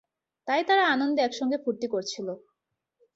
[0.47, 2.33] তাই তারা আনন্দে একসঙ্গে ফুর্তি করছিলো।